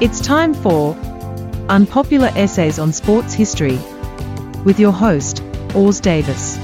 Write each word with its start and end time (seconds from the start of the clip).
It's 0.00 0.18
time 0.18 0.54
for 0.54 0.94
Unpopular 1.68 2.30
Essays 2.34 2.78
on 2.78 2.90
Sports 2.90 3.34
History 3.34 3.78
with 4.64 4.80
your 4.80 4.92
host, 4.92 5.42
Os 5.74 6.00
Davis. 6.00 6.58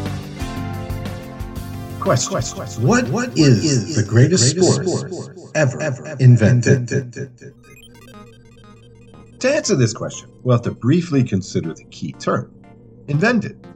Question. 2.01 2.87
What, 2.87 3.07
what 3.11 3.37
is, 3.37 3.95
the 3.95 4.05
greatest, 4.09 4.57
sport, 4.57 5.37
ever, 5.55 5.83
ever 5.83 6.17
invented? 6.19 6.89
To 9.41 9.55
answer 9.55 9.77
this 9.77 9.93
question, 9.93 10.31
we'll 10.43 10.57
have 10.57 10.65
to 10.65 10.71
briefly 10.71 11.23
consider 11.23 11.75
the 11.75 11.85
key 11.85 12.13
term 12.13 12.55
invented. 13.07 13.67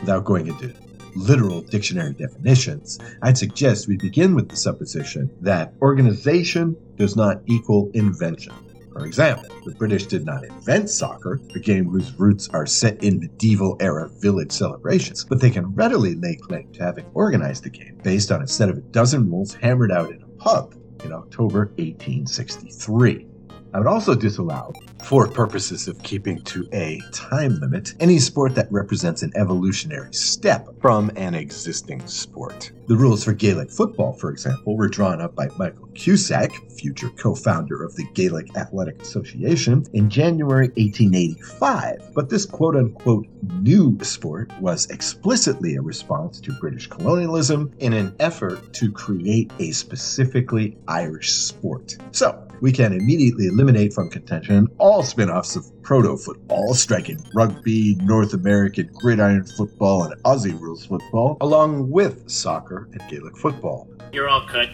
Without 0.00 0.24
going 0.24 0.46
into 0.46 0.72
literal 1.14 1.60
dictionary 1.60 2.14
definitions, 2.14 2.98
I'd 3.20 3.36
suggest 3.36 3.86
we 3.86 3.98
begin 3.98 4.34
with 4.34 4.48
the 4.48 4.56
supposition 4.56 5.30
that 5.42 5.74
organization 5.82 6.74
does 6.96 7.16
not 7.16 7.42
equal 7.46 7.90
invention. 7.92 8.54
For 8.92 9.06
example, 9.06 9.48
the 9.64 9.74
British 9.74 10.06
did 10.06 10.26
not 10.26 10.44
invent 10.44 10.90
soccer, 10.90 11.40
a 11.54 11.58
game 11.58 11.86
whose 11.86 12.12
roots 12.18 12.48
are 12.50 12.66
set 12.66 13.02
in 13.02 13.20
medieval 13.20 13.76
era 13.80 14.10
village 14.20 14.52
celebrations, 14.52 15.24
but 15.24 15.40
they 15.40 15.50
can 15.50 15.74
readily 15.74 16.14
lay 16.14 16.36
claim 16.36 16.70
to 16.74 16.82
having 16.82 17.06
organized 17.14 17.64
the 17.64 17.70
game 17.70 17.98
based 18.02 18.30
on 18.30 18.42
a 18.42 18.46
set 18.46 18.68
of 18.68 18.76
a 18.76 18.82
dozen 18.82 19.30
rules 19.30 19.54
hammered 19.54 19.92
out 19.92 20.10
in 20.10 20.22
a 20.22 20.26
pub 20.42 20.74
in 21.04 21.12
October 21.12 21.72
1863. 21.78 23.31
I 23.74 23.78
would 23.78 23.86
also 23.86 24.14
disallow, 24.14 24.74
for 25.02 25.26
purposes 25.26 25.88
of 25.88 26.02
keeping 26.02 26.42
to 26.42 26.68
a 26.74 27.00
time 27.10 27.58
limit, 27.58 27.94
any 28.00 28.18
sport 28.18 28.54
that 28.54 28.70
represents 28.70 29.22
an 29.22 29.32
evolutionary 29.34 30.12
step 30.12 30.68
from 30.82 31.10
an 31.16 31.34
existing 31.34 32.06
sport. 32.06 32.70
The 32.88 32.96
rules 32.96 33.24
for 33.24 33.32
Gaelic 33.32 33.70
football, 33.70 34.12
for 34.12 34.30
example, 34.30 34.76
were 34.76 34.88
drawn 34.88 35.22
up 35.22 35.34
by 35.34 35.48
Michael 35.56 35.88
Cusack, 35.94 36.52
future 36.72 37.08
co 37.08 37.34
founder 37.34 37.82
of 37.82 37.96
the 37.96 38.04
Gaelic 38.12 38.54
Athletic 38.58 39.00
Association, 39.00 39.86
in 39.94 40.10
January 40.10 40.68
1885. 40.76 42.12
But 42.14 42.28
this 42.28 42.44
quote 42.44 42.76
unquote 42.76 43.26
new 43.60 43.98
sport 44.02 44.52
was 44.60 44.90
explicitly 44.90 45.76
a 45.76 45.80
response 45.80 46.40
to 46.40 46.52
British 46.52 46.88
colonialism 46.88 47.72
in 47.78 47.94
an 47.94 48.14
effort 48.20 48.74
to 48.74 48.92
create 48.92 49.50
a 49.58 49.70
specifically 49.72 50.76
Irish 50.86 51.32
sport. 51.32 51.96
So, 52.10 52.46
we 52.62 52.70
can 52.70 52.92
immediately 52.92 53.48
eliminate 53.48 53.92
from 53.92 54.08
contention 54.08 54.68
all 54.78 55.02
spin 55.02 55.28
offs 55.28 55.56
of 55.56 55.66
proto 55.82 56.16
football, 56.16 56.72
striking 56.74 57.20
rugby, 57.34 57.96
North 58.02 58.34
American 58.34 58.88
gridiron 58.94 59.44
football, 59.44 60.04
and 60.04 60.22
Aussie 60.22 60.58
rules 60.58 60.86
football, 60.86 61.36
along 61.40 61.90
with 61.90 62.30
soccer 62.30 62.88
and 62.92 63.02
Gaelic 63.10 63.36
football. 63.36 63.88
You're 64.12 64.28
all 64.28 64.46
cut. 64.46 64.68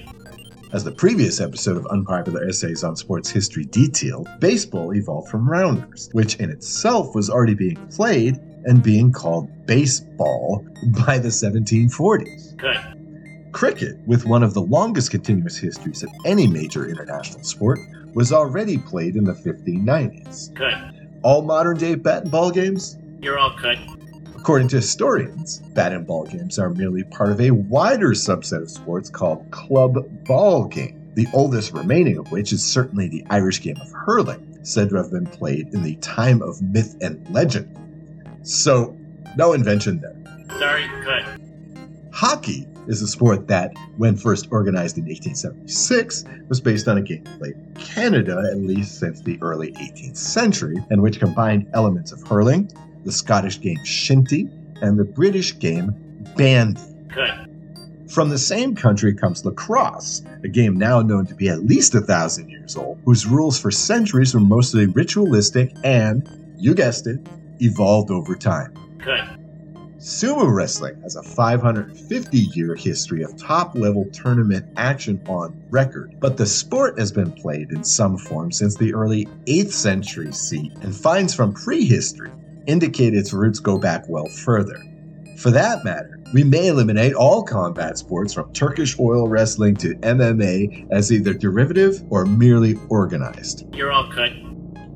As 0.75 0.85
the 0.85 0.93
previous 0.93 1.41
episode 1.41 1.79
of 1.79 1.87
Unpopular 1.87 2.45
Essays 2.47 2.85
on 2.85 2.95
Sports 2.95 3.31
History 3.31 3.65
detailed, 3.65 4.29
baseball 4.39 4.95
evolved 4.95 5.31
from 5.31 5.49
rounders, 5.49 6.11
which 6.13 6.37
in 6.37 6.51
itself 6.51 7.15
was 7.15 7.31
already 7.31 7.55
being 7.55 7.89
played 7.89 8.37
and 8.65 8.83
being 8.83 9.11
called 9.11 9.49
baseball 9.67 10.63
by 11.07 11.17
the 11.17 11.29
1740s. 11.29 12.59
Cut. 12.59 12.98
Cricket, 13.59 13.99
with 14.07 14.25
one 14.25 14.45
of 14.45 14.55
the 14.55 14.63
longest 14.63 15.11
continuous 15.11 15.57
histories 15.57 16.05
of 16.05 16.11
any 16.25 16.47
major 16.47 16.89
international 16.89 17.43
sport, 17.43 17.81
was 18.15 18.33
already 18.33 18.79
played 18.79 19.17
in 19.17 19.25
the 19.25 19.33
1590s. 19.33 20.55
Cut. 20.55 20.95
All 21.25 21.43
modern 21.43 21.77
day 21.77 21.97
bat 21.97 22.23
and 22.23 22.31
ball 22.31 22.53
games? 22.53 22.99
You're 23.21 23.37
all 23.37 23.59
cut. 23.59 23.77
According 24.37 24.69
to 24.69 24.77
historians, 24.77 25.59
bat 25.75 25.93
and 25.93 26.07
ball 26.07 26.25
games 26.27 26.61
are 26.61 26.71
merely 26.71 27.03
part 27.03 27.33
of 27.33 27.41
a 27.41 27.51
wider 27.51 28.11
subset 28.11 28.63
of 28.63 28.71
sports 28.71 29.11
called 29.11 29.51
club 29.51 30.07
ball 30.25 30.67
game, 30.67 31.11
the 31.15 31.27
oldest 31.35 31.73
remaining 31.73 32.17
of 32.17 32.31
which 32.31 32.53
is 32.53 32.65
certainly 32.65 33.09
the 33.09 33.27
Irish 33.29 33.61
game 33.61 33.81
of 33.81 33.91
hurling, 33.91 34.61
said 34.63 34.89
to 34.91 34.95
have 34.95 35.11
been 35.11 35.27
played 35.27 35.75
in 35.75 35.83
the 35.83 35.97
time 35.97 36.43
of 36.43 36.63
myth 36.63 36.97
and 37.01 37.29
legend. 37.35 37.77
So, 38.47 38.97
no 39.37 39.53
invention 39.53 40.01
there. 40.01 40.15
Sorry, 40.61 40.89
cut. 41.03 41.41
Hockey 42.13 42.69
is 42.89 43.03
a 43.03 43.07
sport 43.07 43.47
that, 43.49 43.73
when 43.97 44.17
first 44.17 44.49
organized 44.51 44.99
in 44.99 45.05
1876, 45.05 46.25
was 46.49 46.61
based 46.61 46.89
on 46.89 46.99
a 46.99 47.03
game 47.03 47.23
played 47.39 47.55
in 47.55 47.75
Canada 47.75 48.43
at 48.51 48.59
least 48.59 48.99
since 48.99 49.21
the 49.21 49.39
early 49.43 49.73
18th 49.73 50.17
century, 50.17 50.77
and 50.91 51.03
which 51.03 51.21
combined 51.21 51.69
elements 51.75 52.13
of 52.13 52.23
hurling, 52.27 52.71
the 53.05 53.13
Scottish 53.13 53.61
game 53.61 53.79
shinty, 53.85 54.51
and 54.83 54.99
the 54.99 55.05
British 55.05 55.59
game 55.59 55.95
bandy. 56.37 56.81
Cut. 57.11 57.47
From 58.09 58.31
the 58.31 58.39
same 58.39 58.75
country 58.75 59.15
comes 59.15 59.45
lacrosse, 59.45 60.23
a 60.43 60.49
game 60.49 60.77
now 60.77 61.03
known 61.03 61.27
to 61.27 61.35
be 61.35 61.51
at 61.51 61.65
least 61.65 61.95
a 61.95 62.01
thousand 62.01 62.49
years 62.49 62.75
old, 62.75 62.99
whose 63.05 63.27
rules 63.27 63.61
for 63.61 63.71
centuries 63.71 64.33
were 64.33 64.41
mostly 64.41 64.87
ritualistic 64.87 65.71
and, 65.85 66.27
you 66.57 66.75
guessed 66.75 67.07
it, 67.07 67.21
evolved 67.61 68.11
over 68.11 68.35
time. 68.35 68.73
Cut. 68.99 69.29
Sumo 69.99 70.49
wrestling 70.55 71.01
has 71.03 71.17
a 71.17 71.23
550 71.25 72.39
year 72.39 72.77
history 72.77 73.25
of 73.25 73.37
top 73.37 73.75
level 73.75 74.09
tournament 74.13 74.65
action 74.77 75.21
on 75.27 75.61
record, 75.71 76.15
but 76.21 76.37
the 76.37 76.47
sport 76.47 76.97
has 77.01 77.11
been 77.11 77.33
played 77.33 77.73
in 77.73 77.83
some 77.83 78.17
form 78.17 78.53
since 78.53 78.77
the 78.77 78.95
early 78.95 79.27
8th 79.47 79.73
century 79.73 80.33
CE, 80.33 80.71
and 80.83 80.95
finds 80.95 81.35
from 81.35 81.53
prehistory 81.53 82.31
indicate 82.69 83.13
its 83.13 83.33
roots 83.33 83.59
go 83.59 83.77
back 83.77 84.05
well 84.09 84.27
further. 84.27 84.81
For 85.37 85.51
that 85.51 85.85
matter, 85.85 86.21
we 86.33 86.45
may 86.45 86.69
eliminate 86.69 87.15
all 87.15 87.43
combat 87.43 87.99
sports 87.99 88.33
from 88.33 88.53
Turkish 88.53 88.97
oil 89.01 89.27
wrestling 89.27 89.75
to 89.79 89.97
MMA 89.97 90.93
as 90.93 91.11
either 91.11 91.35
derivative 91.35 92.05
or 92.09 92.25
merely 92.25 92.79
organized. 92.89 93.67
You're 93.75 93.91
all 93.91 94.09
cut. 94.13 94.31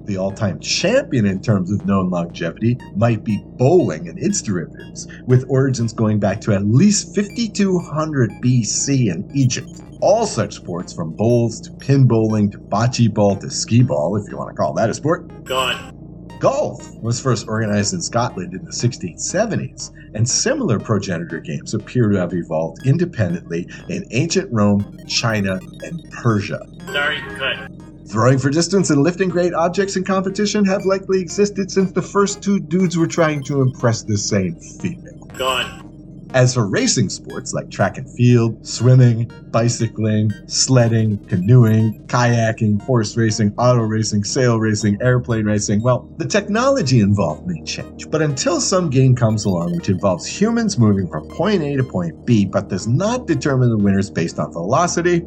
The 0.07 0.17
all 0.17 0.33
time 0.33 0.59
champion 0.61 1.27
in 1.27 1.41
terms 1.41 1.71
of 1.71 1.85
known 1.85 2.11
longevity 2.11 2.77
might 2.97 3.25
be 3.25 3.41
bowling 3.57 4.09
and 4.09 4.19
its 4.19 4.43
derivatives, 4.43 5.07
with 5.29 5.45
origins 5.49 5.93
going 5.93 6.19
back 6.19 6.41
to 6.43 6.53
at 6.53 6.67
least 6.67 7.15
5200 7.15 8.31
BC 8.43 9.13
in 9.13 9.29
Egypt. 9.33 9.69
All 10.01 10.27
such 10.27 10.55
sports, 10.55 10.93
from 10.93 11.13
bowls 11.13 11.61
to 11.61 11.71
pin 11.79 12.09
bowling 12.09 12.51
to 12.51 12.59
bocce 12.59 13.13
ball 13.15 13.37
to 13.37 13.49
skee 13.49 13.85
ball, 13.85 14.17
if 14.17 14.29
you 14.29 14.37
want 14.37 14.51
to 14.51 14.55
call 14.55 14.73
that 14.75 14.91
a 14.91 14.95
sport, 14.95 15.45
Gone. 15.45 15.93
Golf 16.41 16.85
was 17.01 17.21
first 17.21 17.47
organized 17.47 17.95
in 17.95 18.01
Scotland 18.01 18.53
in 18.53 18.65
the 18.65 18.73
1670s, 18.73 19.93
and 20.15 20.29
similar 20.29 20.81
progenitor 20.81 21.39
games 21.39 21.73
appear 21.73 22.09
to 22.09 22.19
have 22.19 22.33
evolved 22.33 22.85
independently 22.85 23.69
in 23.89 24.05
ancient 24.11 24.49
Rome, 24.51 24.97
China, 25.07 25.61
and 25.83 26.03
Persia. 26.11 26.59
Sorry, 26.87 27.21
cut. 27.39 27.92
Throwing 28.13 28.37
for 28.37 28.51
distance 28.51 28.91
and 28.91 29.03
lifting 29.03 29.31
great 29.31 29.55
objects 29.55 29.97
in 29.97 30.05
competition 30.05 30.67
have 30.67 30.85
likely 30.85 31.19
existed 31.19 31.71
since 31.71 31.93
the 31.93 32.03
first 32.03 32.43
two 32.43 32.61
dudes 32.61 32.99
were 32.99 33.07
trying 33.07 33.43
to 33.45 33.63
impress 33.63 34.03
the 34.03 34.19
same 34.19 34.55
female. 34.57 35.25
Gone. 35.39 36.29
As 36.35 36.53
for 36.53 36.67
racing 36.67 37.09
sports 37.09 37.55
like 37.55 37.71
track 37.71 37.97
and 37.97 38.07
field, 38.11 38.67
swimming, 38.67 39.31
bicycling, 39.51 40.31
sledding, 40.47 41.25
canoeing, 41.25 42.07
kayaking, 42.07 42.83
horse 42.83 43.17
racing, 43.17 43.55
auto 43.57 43.81
racing, 43.81 44.25
sail 44.25 44.61
racing, 44.61 44.99
airplane 45.01 45.47
racing, 45.47 45.83
well, 45.83 46.07
the 46.19 46.27
technology 46.27 47.01
involved 47.01 47.47
may 47.47 47.63
change. 47.63 48.11
But 48.11 48.21
until 48.21 48.61
some 48.61 48.91
game 48.91 49.17
comes 49.17 49.47
along 49.47 49.75
which 49.75 49.89
involves 49.89 50.27
humans 50.27 50.79
moving 50.79 51.09
from 51.09 51.29
point 51.29 51.63
A 51.63 51.77
to 51.77 51.85
point 51.85 52.27
B 52.27 52.45
but 52.45 52.69
does 52.69 52.87
not 52.87 53.27
determine 53.27 53.71
the 53.71 53.79
winners 53.79 54.11
based 54.11 54.39
on 54.39 54.53
velocity, 54.53 55.23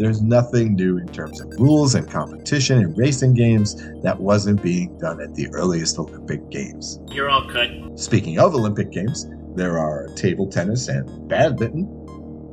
there's 0.00 0.22
nothing 0.22 0.74
new 0.76 0.96
in 0.96 1.06
terms 1.08 1.42
of 1.42 1.52
rules 1.58 1.94
and 1.94 2.10
competition 2.10 2.80
in 2.80 2.94
racing 2.94 3.34
games 3.34 3.76
that 4.02 4.18
wasn't 4.18 4.62
being 4.62 4.96
done 4.96 5.20
at 5.20 5.34
the 5.34 5.46
earliest 5.52 5.98
Olympic 5.98 6.48
Games. 6.48 6.98
You're 7.10 7.28
all 7.28 7.46
cut. 7.50 7.68
Speaking 7.96 8.38
of 8.38 8.54
Olympic 8.54 8.90
Games, 8.90 9.26
there 9.54 9.78
are 9.78 10.08
table 10.16 10.48
tennis 10.48 10.88
and 10.88 11.28
badminton. 11.28 11.84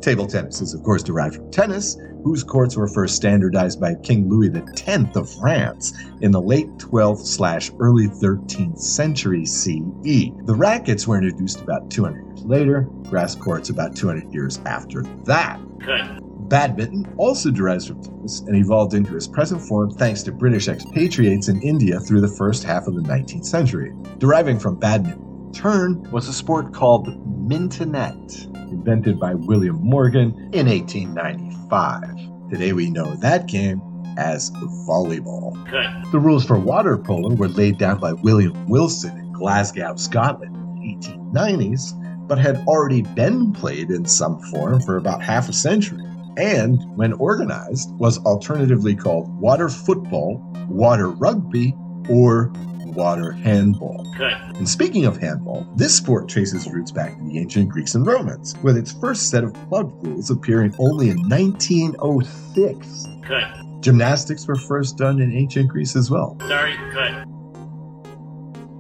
Table 0.02 0.28
tennis 0.28 0.60
is, 0.60 0.74
of 0.74 0.84
course, 0.84 1.04
derived 1.04 1.36
from 1.36 1.50
tennis, 1.50 1.98
whose 2.22 2.44
courts 2.44 2.76
were 2.76 2.90
first 2.90 3.16
standardized 3.16 3.80
by 3.80 3.96
King 4.04 4.28
Louis 4.28 4.54
X 4.54 5.16
of 5.16 5.34
France 5.40 5.94
in 6.20 6.32
the 6.32 6.42
late 6.42 6.68
12th 6.80 7.26
slash 7.26 7.72
early 7.80 8.08
13th 8.08 8.78
century 8.78 9.46
CE. 9.46 10.34
The 10.44 10.56
rackets 10.56 11.08
were 11.08 11.16
introduced 11.16 11.62
about 11.62 11.90
200 11.90 12.28
years 12.28 12.44
later, 12.44 12.82
grass 13.04 13.36
courts 13.36 13.70
about 13.70 13.96
200 13.96 14.34
years 14.34 14.60
after 14.66 15.04
that. 15.24 15.62
Cut. 15.80 16.27
Badminton 16.48 17.14
also 17.18 17.52
derives 17.52 17.88
from 17.88 18.02
tennis 18.02 18.40
and 18.42 18.56
evolved 18.56 18.94
into 18.94 19.16
its 19.16 19.28
present 19.28 19.62
form 19.62 19.92
thanks 19.92 20.24
to 20.24 20.32
British 20.32 20.68
expatriates 20.68 21.50
in 21.50 21.62
India 21.62 22.00
through 22.00 22.22
the 22.22 22.28
first 22.28 22.64
half 22.64 22.88
of 22.88 22.96
the 22.96 23.02
19th 23.02 23.46
century. 23.46 23.94
Deriving 24.18 24.58
from 24.58 24.80
badminton 24.80 25.52
turn 25.52 26.02
was 26.12 26.28
a 26.28 26.34
sport 26.34 26.74
called 26.74 27.08
mintonette, 27.48 28.46
invented 28.72 29.20
by 29.20 29.34
William 29.34 29.78
Morgan 29.82 30.32
in 30.54 30.68
1895. 30.68 32.50
Today 32.50 32.74
we 32.74 32.90
know 32.90 33.16
that 33.16 33.48
game 33.48 33.82
as 34.18 34.52
volleyball. 34.88 35.54
Cut. 35.70 36.12
The 36.12 36.20
rules 36.20 36.46
for 36.46 36.58
water 36.58 36.98
polo 36.98 37.36
were 37.36 37.50
laid 37.50 37.78
down 37.78 38.00
by 38.00 38.14
William 38.14 38.68
Wilson 38.68 39.18
in 39.18 39.32
Glasgow, 39.34 39.96
Scotland 39.96 40.56
in 40.56 41.00
the 41.00 41.10
1890s, 41.10 42.28
but 42.28 42.40
had 42.40 42.58
already 42.68 43.02
been 43.02 43.52
played 43.54 43.90
in 43.90 44.06
some 44.06 44.40
form 44.52 44.82
for 44.82 44.98
about 44.98 45.22
half 45.22 45.50
a 45.50 45.54
century. 45.54 46.07
And, 46.38 46.80
when 46.96 47.14
organized, 47.14 47.92
was 47.94 48.20
alternatively 48.20 48.96
called 48.96 49.28
water 49.42 49.68
football, 49.68 50.42
water 50.70 51.10
rugby, 51.10 51.74
or 52.10 52.52
water 52.86 53.32
handball. 53.32 54.06
Cut. 54.18 54.34
And 54.56 54.70
speaking 54.70 55.06
of 55.06 55.18
handball, 55.18 55.68
this 55.76 55.96
sport 55.96 56.30
traces 56.30 56.68
roots 56.72 56.92
back 56.92 57.18
to 57.18 57.24
the 57.24 57.40
ancient 57.40 57.70
Greeks 57.70 57.96
and 57.96 58.06
Romans, 58.06 58.56
with 58.64 58.78
its 58.78 58.94
first 58.94 59.30
set 59.30 59.44
of 59.44 59.54
club 59.68 59.92
rules 60.04 60.30
appearing 60.30 60.74
only 60.80 61.10
in 61.10 61.18
1906. 61.28 63.08
Cut. 63.24 63.82
Gymnastics 63.82 64.48
were 64.48 64.56
first 64.56 64.98
done 64.98 65.20
in 65.20 65.32
ancient 65.34 65.70
Greece 65.70 65.96
as 65.96 66.10
well. 66.10 66.38
Sorry. 66.48 66.76
Cut. 66.92 67.28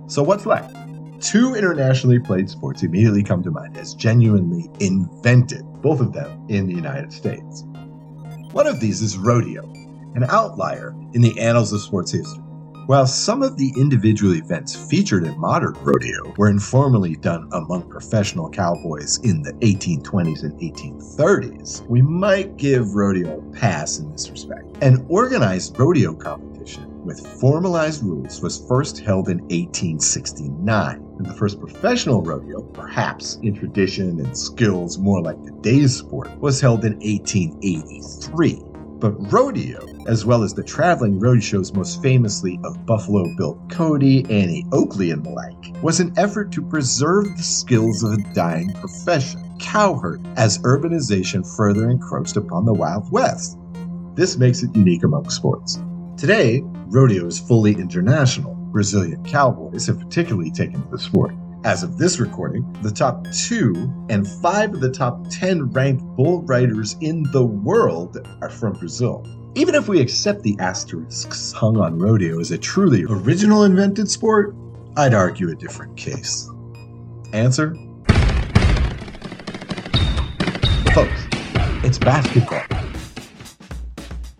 So 0.07 0.23
what's 0.23 0.45
left? 0.45 0.76
Two 1.19 1.55
internationally 1.55 2.19
played 2.19 2.47
sports 2.47 2.83
immediately 2.83 3.23
come 3.23 3.41
to 3.41 3.49
mind 3.49 3.75
as 3.75 3.95
genuinely 3.95 4.69
invented, 4.79 5.63
both 5.81 5.99
of 5.99 6.13
them 6.13 6.45
in 6.47 6.67
the 6.67 6.75
United 6.75 7.11
States. 7.11 7.63
One 8.51 8.67
of 8.67 8.79
these 8.79 9.01
is 9.01 9.17
rodeo, 9.17 9.63
an 10.13 10.25
outlier 10.29 10.95
in 11.13 11.21
the 11.21 11.39
annals 11.39 11.73
of 11.73 11.81
sports 11.81 12.11
history. 12.11 12.43
While 12.85 13.07
some 13.07 13.41
of 13.41 13.57
the 13.57 13.73
individual 13.75 14.35
events 14.35 14.75
featured 14.75 15.25
in 15.25 15.37
modern 15.39 15.73
rodeo 15.81 16.33
were 16.37 16.49
informally 16.49 17.15
done 17.15 17.49
among 17.51 17.89
professional 17.89 18.49
cowboys 18.49 19.17
in 19.23 19.41
the 19.41 19.53
1820s 19.53 20.43
and 20.43 20.53
1830s, 20.59 21.85
we 21.89 22.01
might 22.01 22.57
give 22.57 22.93
rodeo 22.93 23.39
a 23.39 23.41
pass 23.53 23.97
in 23.99 24.11
this 24.11 24.29
respect. 24.29 24.81
An 24.81 25.05
organized 25.09 25.77
rodeo 25.77 26.13
competition 26.13 26.56
with 27.07 27.25
formalized 27.39 28.03
rules 28.03 28.41
was 28.41 28.65
first 28.67 28.99
held 28.99 29.29
in 29.29 29.39
1869. 29.39 30.95
And 31.17 31.25
the 31.25 31.33
first 31.33 31.59
professional 31.59 32.21
rodeo, 32.21 32.61
perhaps 32.61 33.39
in 33.41 33.55
tradition 33.55 34.19
and 34.19 34.37
skills 34.37 34.99
more 34.99 35.21
like 35.21 35.41
today's 35.41 35.95
sport, 35.95 36.37
was 36.39 36.59
held 36.59 36.83
in 36.83 36.93
1883. 36.99 38.61
But 38.99 39.31
rodeo, 39.31 39.87
as 40.07 40.25
well 40.25 40.43
as 40.43 40.53
the 40.53 40.63
traveling 40.63 41.17
road 41.17 41.41
shows 41.41 41.73
most 41.73 42.01
famously 42.01 42.59
of 42.63 42.85
Buffalo 42.85 43.23
Bill 43.37 43.57
Cody, 43.71 44.25
Annie 44.29 44.65
Oakley, 44.73 45.11
and 45.11 45.23
the 45.23 45.29
like, 45.29 45.81
was 45.81 45.99
an 45.99 46.13
effort 46.17 46.51
to 46.51 46.61
preserve 46.61 47.25
the 47.37 47.43
skills 47.43 48.03
of 48.03 48.13
a 48.13 48.33
dying 48.33 48.73
profession, 48.73 49.41
cowherd, 49.59 50.19
as 50.35 50.57
urbanization 50.59 51.47
further 51.55 51.89
encroached 51.89 52.37
upon 52.37 52.65
the 52.65 52.73
Wild 52.73 53.09
West. 53.11 53.57
This 54.15 54.37
makes 54.37 54.61
it 54.63 54.75
unique 54.75 55.03
among 55.03 55.29
sports. 55.29 55.79
Today, 56.17 56.63
rodeo 56.87 57.27
is 57.27 57.39
fully 57.39 57.73
international. 57.73 58.55
Brazilian 58.55 59.23
cowboys 59.23 59.85
have 59.85 59.99
particularly 59.99 60.49
taken 60.49 60.81
to 60.81 60.89
the 60.89 60.97
sport. 60.97 61.35
As 61.63 61.83
of 61.83 61.99
this 61.99 62.19
recording, 62.19 62.65
the 62.81 62.89
top 62.89 63.27
two 63.31 63.93
and 64.09 64.27
five 64.41 64.73
of 64.73 64.79
the 64.79 64.89
top 64.89 65.27
10 65.29 65.69
ranked 65.69 66.03
bull 66.15 66.41
riders 66.41 66.95
in 67.01 67.21
the 67.33 67.45
world 67.45 68.17
are 68.41 68.49
from 68.49 68.73
Brazil. 68.73 69.23
Even 69.53 69.75
if 69.75 69.87
we 69.87 70.01
accept 70.01 70.41
the 70.41 70.57
asterisks 70.57 71.51
hung 71.51 71.77
on 71.77 71.99
rodeo 71.99 72.39
as 72.39 72.49
a 72.49 72.57
truly 72.57 73.03
original 73.03 73.63
invented 73.63 74.09
sport, 74.09 74.55
I'd 74.95 75.13
argue 75.13 75.51
a 75.51 75.55
different 75.55 75.95
case. 75.97 76.49
Answer? 77.31 77.75
Folks, 80.95 81.27
it's 81.83 81.99
basketball. 81.99 82.76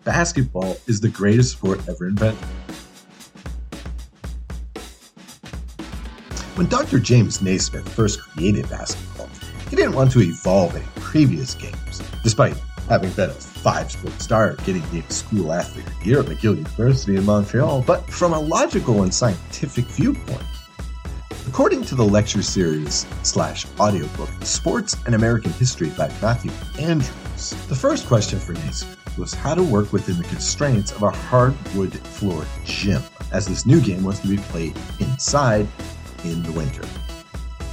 Basketball 0.08 0.78
is 0.86 1.02
the 1.02 1.10
greatest 1.10 1.52
sport 1.52 1.86
ever 1.86 2.06
invented. 2.08 2.42
When 6.54 6.66
Dr. 6.66 6.98
James 6.98 7.42
Naismith 7.42 7.86
first 7.86 8.18
created 8.18 8.70
basketball, 8.70 9.28
he 9.68 9.76
didn't 9.76 9.92
want 9.92 10.10
to 10.12 10.20
evolve 10.20 10.74
any 10.74 10.86
previous 10.94 11.54
games, 11.54 12.02
despite 12.22 12.56
having 12.88 13.10
been 13.10 13.28
a 13.28 13.34
five 13.34 13.92
sport 13.92 14.18
star 14.18 14.54
getting 14.64 14.80
the 14.92 15.02
school 15.12 15.52
athlete 15.52 15.86
of 15.86 15.98
the 15.98 16.06
year 16.06 16.20
at 16.20 16.24
McGill 16.24 16.56
University 16.56 17.16
in 17.16 17.26
Montreal, 17.26 17.82
but 17.82 18.08
from 18.08 18.32
a 18.32 18.40
logical 18.40 19.02
and 19.02 19.12
scientific 19.12 19.84
viewpoint. 19.88 20.42
According 21.46 21.84
to 21.84 21.94
the 21.94 22.04
lecture 22.04 22.42
series 22.42 23.06
slash 23.24 23.66
audiobook 23.78 24.30
Sports 24.42 24.96
and 25.04 25.14
American 25.14 25.52
History 25.52 25.90
by 25.90 26.08
Matthew 26.22 26.50
Andrews, 26.78 27.50
the 27.68 27.76
first 27.76 28.06
question 28.06 28.38
for 28.38 28.54
Naismith 28.54 28.97
was 29.18 29.34
how 29.34 29.54
to 29.54 29.62
work 29.62 29.92
within 29.92 30.16
the 30.16 30.24
constraints 30.24 30.92
of 30.92 31.02
a 31.02 31.10
hardwood 31.10 31.92
floor 31.98 32.46
gym, 32.64 33.02
as 33.32 33.46
this 33.46 33.66
new 33.66 33.80
game 33.80 34.04
was 34.04 34.20
to 34.20 34.28
be 34.28 34.36
played 34.36 34.76
inside 35.00 35.66
in 36.24 36.42
the 36.42 36.52
winter. 36.52 36.82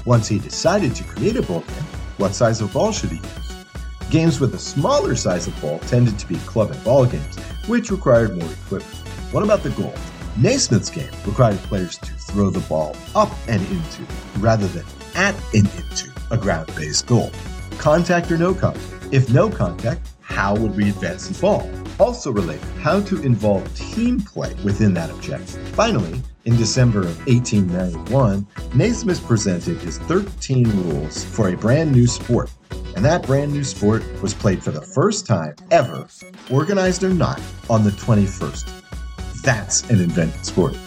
Once 0.05 0.27
he 0.27 0.39
decided 0.39 0.95
to 0.95 1.03
create 1.03 1.35
a 1.35 1.41
ball 1.41 1.61
game, 1.61 1.83
what 2.17 2.33
size 2.33 2.61
of 2.61 2.73
ball 2.73 2.91
should 2.91 3.11
he 3.11 3.17
use? 3.17 3.65
Games 4.09 4.39
with 4.39 4.53
a 4.53 4.59
smaller 4.59 5.15
size 5.15 5.47
of 5.47 5.61
ball 5.61 5.79
tended 5.79 6.17
to 6.19 6.27
be 6.27 6.35
club 6.39 6.71
and 6.71 6.83
ball 6.83 7.05
games, 7.05 7.37
which 7.67 7.91
required 7.91 8.37
more 8.37 8.51
equipment. 8.51 8.97
What 9.31 9.43
about 9.43 9.63
the 9.63 9.71
goal? 9.71 9.93
Naismith's 10.37 10.89
game 10.89 11.11
required 11.25 11.57
players 11.59 11.97
to 11.99 12.11
throw 12.13 12.49
the 12.49 12.59
ball 12.67 12.95
up 13.15 13.31
and 13.47 13.61
into, 13.63 14.03
rather 14.39 14.67
than 14.67 14.85
at 15.15 15.35
and 15.53 15.65
into, 15.75 16.11
a 16.31 16.37
ground 16.37 16.69
based 16.75 17.07
goal. 17.07 17.31
Contact 17.77 18.31
or 18.31 18.37
no 18.37 18.53
contact? 18.53 18.85
If 19.11 19.29
no 19.31 19.49
contact, 19.49 20.11
how 20.35 20.53
would 20.53 20.75
we 20.75 20.89
advance 20.89 21.29
the 21.29 21.41
ball? 21.41 21.71
Also 21.97 22.29
related, 22.29 22.61
how 22.81 22.99
to 22.99 23.21
involve 23.21 23.63
team 23.73 24.19
play 24.19 24.53
within 24.65 24.93
that 24.93 25.09
objective. 25.09 25.65
Finally, 25.69 26.21
in 26.43 26.57
December 26.57 26.99
of 26.99 27.17
1891, 27.25 28.45
Naismith 28.73 29.25
presented 29.25 29.77
his 29.77 29.97
13 29.99 30.69
rules 30.83 31.23
for 31.23 31.47
a 31.47 31.55
brand 31.55 31.93
new 31.93 32.05
sport. 32.05 32.51
And 32.97 33.05
that 33.05 33.25
brand 33.25 33.53
new 33.53 33.63
sport 33.63 34.03
was 34.21 34.33
played 34.33 34.61
for 34.61 34.71
the 34.71 34.81
first 34.81 35.25
time 35.25 35.55
ever, 35.71 36.05
organized 36.51 37.05
or 37.05 37.13
not, 37.13 37.41
on 37.69 37.85
the 37.85 37.91
21st. 37.91 39.41
That's 39.41 39.89
an 39.89 40.01
invented 40.01 40.45
sport. 40.45 40.77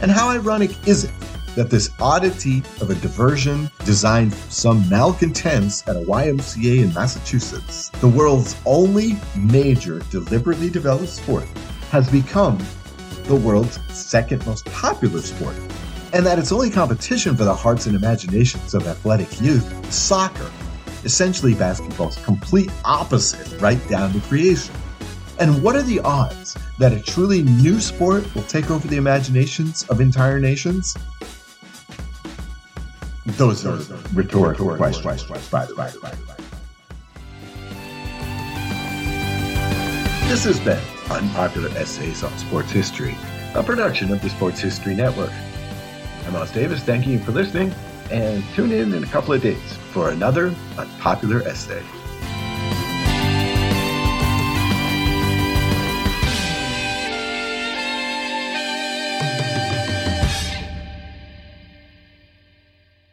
And 0.00 0.12
how 0.12 0.28
ironic 0.28 0.86
is 0.86 1.04
it 1.04 1.12
that 1.54 1.70
this 1.70 1.90
oddity 2.00 2.62
of 2.80 2.90
a 2.90 2.94
diversion 2.96 3.70
designed 3.84 4.34
for 4.34 4.50
some 4.50 4.88
malcontents 4.88 5.86
at 5.86 5.96
a 5.96 6.00
YMCA 6.00 6.84
in 6.84 6.94
Massachusetts, 6.94 7.90
the 8.00 8.08
world's 8.08 8.56
only 8.64 9.16
major 9.36 10.00
deliberately 10.10 10.70
developed 10.70 11.08
sport, 11.08 11.46
has 11.90 12.08
become 12.10 12.58
the 13.24 13.36
world's 13.36 13.78
second 13.94 14.44
most 14.46 14.64
popular 14.66 15.20
sport, 15.20 15.56
and 16.12 16.24
that 16.24 16.38
its 16.38 16.52
only 16.52 16.70
competition 16.70 17.36
for 17.36 17.44
the 17.44 17.54
hearts 17.54 17.86
and 17.86 17.94
imaginations 17.94 18.74
of 18.74 18.86
athletic 18.86 19.40
youth, 19.40 19.92
soccer, 19.92 20.50
essentially 21.04 21.54
basketball's 21.54 22.16
complete 22.24 22.70
opposite 22.84 23.60
right 23.60 23.80
down 23.88 24.12
to 24.12 24.20
creation. 24.20 24.74
And 25.38 25.62
what 25.62 25.74
are 25.74 25.82
the 25.82 26.00
odds 26.00 26.56
that 26.78 26.92
a 26.92 27.00
truly 27.00 27.42
new 27.42 27.80
sport 27.80 28.32
will 28.34 28.42
take 28.44 28.70
over 28.70 28.86
the 28.86 28.96
imaginations 28.96 29.84
of 29.88 30.00
entire 30.00 30.38
nations? 30.38 30.96
Those 33.24 33.64
are 33.64 33.78
rhetorical 34.14 34.76
questions, 34.76 35.22
by 35.48 35.64
the 35.66 35.76
way. 35.76 35.92
This 40.28 40.42
has 40.44 40.58
been 40.58 40.82
Unpopular 41.08 41.68
Essays 41.78 42.24
on 42.24 42.36
Sports 42.38 42.72
History, 42.72 43.16
a 43.54 43.62
production 43.62 44.10
of 44.12 44.20
the 44.22 44.30
Sports 44.30 44.58
History 44.60 44.96
Network. 44.96 45.30
I'm 46.26 46.34
Os 46.34 46.50
Davis, 46.50 46.82
thanking 46.82 47.12
you 47.12 47.20
for 47.20 47.30
listening, 47.30 47.72
and 48.10 48.42
tune 48.54 48.72
in 48.72 48.92
in 48.92 49.04
a 49.04 49.06
couple 49.06 49.34
of 49.34 49.42
days 49.42 49.76
for 49.92 50.10
another 50.10 50.52
Unpopular 50.76 51.42
Essay. 51.42 51.82